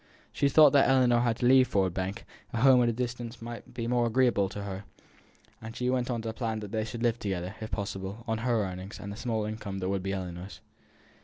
[0.31, 3.39] She thought that as Ellinor had to leave Ford Bank, a home at a distance
[3.39, 4.83] might be more agreeable to her,
[5.61, 8.63] and she went on to plan that they should live together, if possible, on her
[8.65, 10.59] earnings, and the small income that would be Ellinor's.